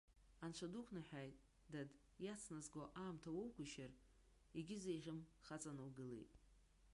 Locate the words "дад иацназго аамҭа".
1.71-3.29